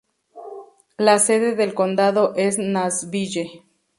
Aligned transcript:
La 0.97 1.19
sede 1.19 1.55
del 1.55 1.75
condado 1.75 2.33
es 2.35 2.57
Nashville. 2.57 3.65